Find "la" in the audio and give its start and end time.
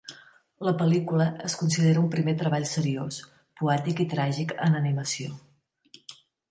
0.67-0.71